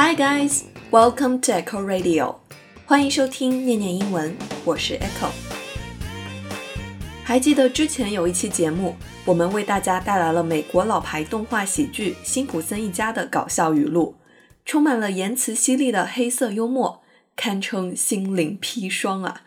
[0.00, 2.36] Hi guys, welcome to Echo Radio.
[2.86, 4.32] 欢迎收听念念英文，
[4.64, 5.28] 我是 Echo。
[7.24, 14.14] 还记得之前有一期节目，我们为大家带来了美国老牌动画喜剧《辛普森一家》的搞笑语录，
[14.64, 17.02] 充满了言辞犀利的黑色幽默，
[17.34, 19.42] 堪称心灵砒霜啊！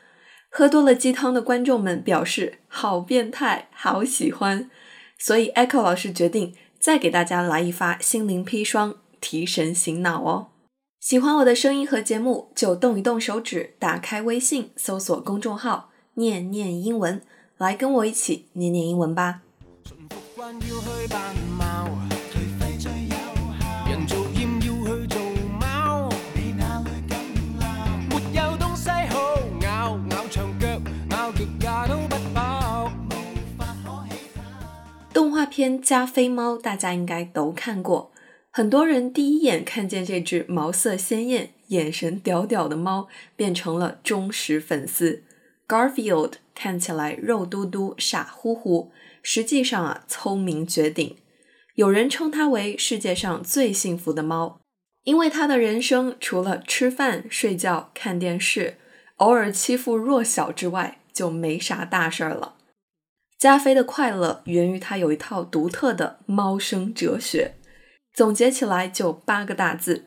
[0.50, 4.70] 喝多了鸡汤的观众们表示好变态，好喜欢，
[5.18, 8.96] 所以 Echo 老师决定再给大家来一发心灵砒霜。
[9.22, 10.48] 提神醒脑哦！
[11.00, 17.22] 喜欢我的声音和节目，就动一动手指，打开微信，搜索公众号“念念英文”，
[17.58, 19.42] 来跟我一起念念英文吧。
[35.14, 38.11] 动画片《加菲猫》，大家应该都看过。
[38.54, 45.24] 很多人第一眼看见这只毛色鲜艳、眼神屌屌的猫，变成了忠实粉丝。
[45.66, 48.92] Garfield 看起来肉嘟嘟、傻乎乎，
[49.24, 51.16] 实际上啊，聪明绝顶。
[51.76, 54.60] 有人称它为世界上最幸福的猫，
[55.06, 58.76] 因为它的人生除了吃饭、睡觉、看电视，
[59.16, 62.56] 偶尔欺负弱小之外，就没啥大事儿了。
[63.40, 67.54] 加菲的快乐源于他有一套独特的猫生哲学。
[68.14, 70.06] 总结起来就八个大字：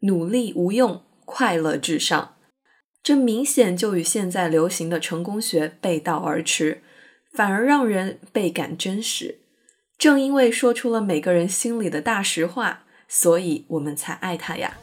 [0.00, 2.36] 努力无用，快乐至上。
[3.02, 6.82] 这明显就与现在流行的成功学背道而驰，
[7.32, 9.40] 反而让人倍感真实。
[9.96, 14.78] 正因为说出了每个人心里的大实话，所以我们才爱他呀。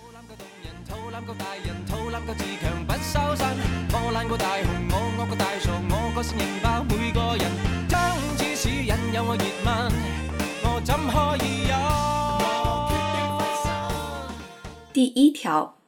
[15.00, 15.78] 第一条，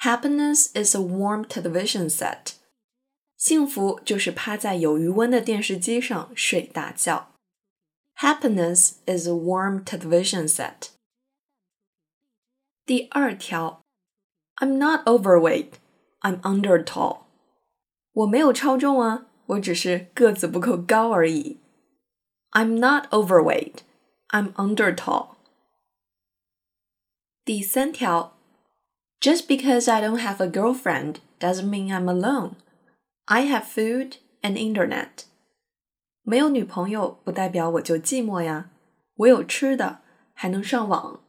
[0.00, 2.54] Happiness is a warm television set。
[3.36, 7.32] 幸福就是趴在有余温的电视机上睡大觉。
[8.16, 10.90] Happiness is a warm television set。
[12.84, 13.80] 第二条，
[14.56, 15.70] I'm not overweight,
[16.20, 17.20] I'm under tall。
[18.12, 21.60] 我没有超重啊，我只是个子不够高而已。
[22.50, 23.76] I'm not overweight,
[24.28, 25.33] I'm under tall。
[27.44, 28.36] 第三条，
[29.20, 32.56] Just because I don't have a girlfriend doesn't mean I'm alone.
[33.26, 35.24] I have food and internet.
[36.22, 38.70] 没有女朋友不代表我就寂寞呀，
[39.16, 40.00] 我有吃的，
[40.34, 41.20] 还能上网。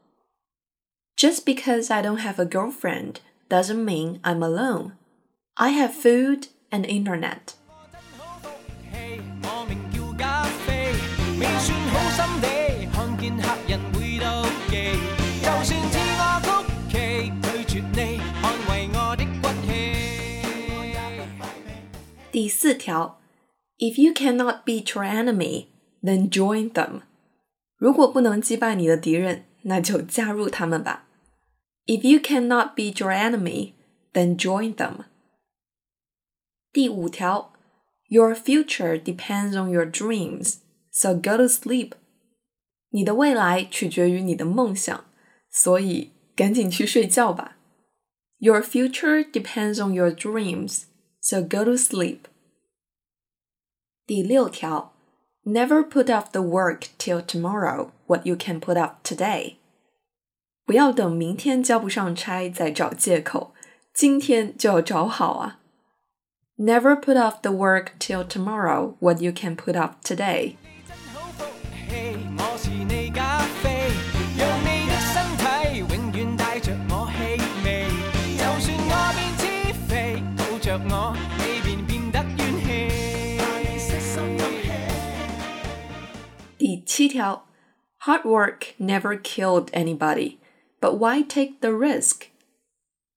[1.17, 3.17] Just because I don't have a girlfriend
[3.49, 4.93] doesn't mean I'm alone.
[5.55, 7.55] I have food and internet.
[22.35, 23.19] 第四条，
[23.77, 25.67] If you cannot beat your enemy,
[26.01, 27.01] then join them。
[27.77, 31.07] 如果不能击败你的敌人，那就加入他们吧。
[31.85, 33.73] If you cannot beat your enemy,
[34.13, 35.05] then join them。
[36.71, 37.53] 第五条，
[38.07, 40.57] Your future depends on your dreams,
[40.91, 41.93] so go to sleep。
[42.91, 45.05] 你的未来取决于你的梦想，
[45.49, 47.57] 所以赶紧去睡觉吧。
[48.37, 50.83] Your future depends on your dreams,
[51.25, 52.27] so go to sleep.
[54.05, 54.93] 第六条，
[55.43, 59.55] Never put off the work till tomorrow what you can put off today。
[60.65, 63.53] 不要等明天交不上差再找借口，
[63.93, 65.59] 今天就要找好啊。
[66.57, 70.55] Never put off the work till tomorrow what you can put off today。
[87.05, 87.47] 七条，
[87.99, 90.37] Hard work never killed anybody,
[90.79, 92.27] but why take the risk？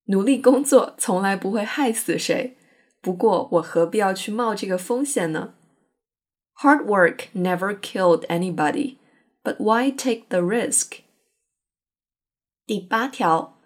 [0.07, 2.57] 努力工作从来不会害死谁，
[3.01, 5.55] 不过我何必要去冒这个风险呢？
[6.63, 8.99] Hard work never killed anybody,
[9.43, 11.01] but why take the risk？
[12.67, 13.59] 第八条，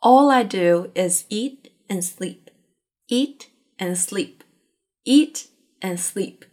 [0.00, 2.50] All I do is eat and sleep,
[3.08, 3.46] eat
[3.78, 4.40] and sleep,
[5.04, 5.46] eat
[5.80, 6.44] and sleep.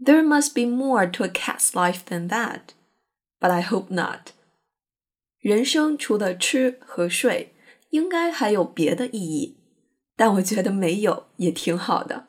[0.00, 2.74] There must be more to a cat's life than that,
[3.40, 4.32] but I hope not.
[5.40, 7.54] 人生除了吃和睡，
[7.90, 9.56] 应该还有别的意义，
[10.16, 12.26] 但我觉得没有也挺好的。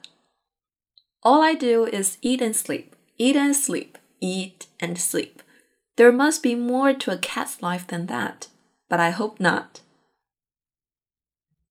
[1.22, 5.42] All I do is eat and sleep, eat and sleep, eat and sleep.
[5.96, 8.48] There must be more to a cat's life than that,
[8.88, 9.82] but I hope not.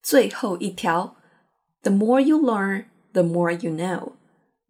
[0.03, 1.17] 最后一条，
[1.83, 4.13] The more you learn, the more you know.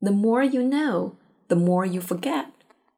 [0.00, 1.14] The more you know,
[1.50, 2.46] the more you forget.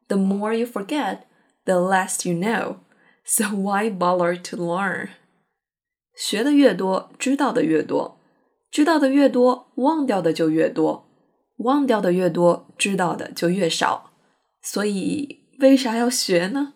[0.07, 1.27] The more you forget,
[1.65, 2.77] the less you know.
[3.23, 5.09] So why bother to learn?
[6.15, 8.17] 学的越多，知道的越多；
[8.71, 11.03] 知道的越多，忘掉的就越多；
[11.57, 14.11] 忘掉的越多，知道的就越少。
[14.61, 16.73] 所以，为啥要学呢？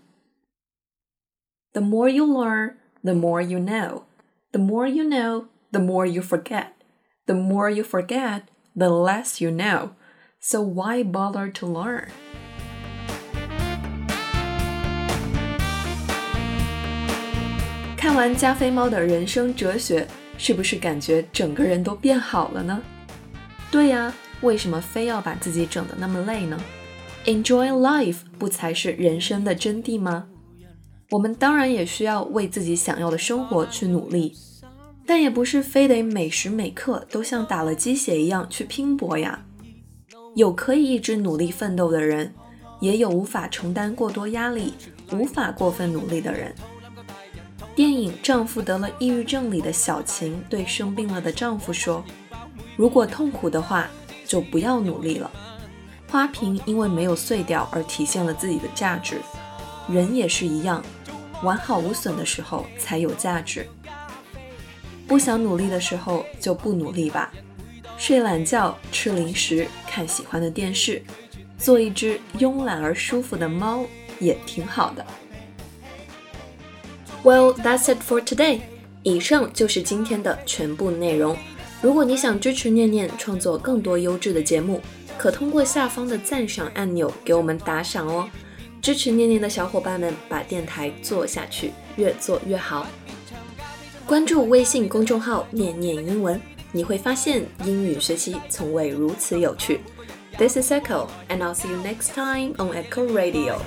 [1.73, 4.03] The more you learn, the more you know.
[4.51, 6.67] The more you know, the more you forget.
[7.25, 8.43] The more you forget,
[8.75, 9.95] the less you know.
[10.40, 12.04] So why bother to learn?
[17.96, 20.06] 看完加菲猫的人生哲学，
[20.38, 22.80] 是不是感觉整个人都变好了呢？
[23.70, 26.58] 对呀，为什么非要把自己整得那么累呢
[27.26, 30.28] ？Enjoy life 不才是人生的真谛吗？
[31.10, 34.34] 我们当然也需要为自己想要的生活去努力，
[35.04, 39.44] 但也不是非得每时每刻都像打了鸡血一样去拼搏呀。
[40.38, 42.32] 有可以一直努力奋斗的人，
[42.78, 44.72] 也有无法承担过多压力、
[45.10, 46.54] 无法过分努力的人。
[47.74, 52.04] 电影《丈夫得了抑郁症》里的小晴对生病了的丈夫说
[52.78, 53.88] ：“如果痛苦的话，
[54.24, 55.28] 就不要努力了。
[56.08, 59.16] 花瓶因为没有碎掉而体现了自己的价值，
[59.88, 60.80] 人也是一样，
[61.42, 63.66] 完好无损的时候才有价值。
[65.08, 67.32] 不想努力的时候就不努力吧，
[67.96, 69.66] 睡懒觉、吃零食、
[69.98, 71.02] 看喜欢的电视，
[71.58, 73.84] 做一只慵懒而舒服的猫
[74.20, 75.04] 也挺好的。”
[77.24, 78.60] Well, that's it for today.
[79.02, 81.36] 以上就是今天的全部内容。
[81.82, 84.80] 如果你想支持念念创作更多优质的节目，
[85.16, 88.30] 可通过下方的赞赏按钮给我们打赏哦。
[88.80, 92.86] 支持念念的小伙伴们，把电台做下去，越做越好。
[94.06, 96.40] 关注微信公众号“念念英文”，
[96.72, 99.80] 你会发现英语学习从未如此有趣。
[100.36, 103.58] This is Echo, and I'll see you next time on Echo Radio.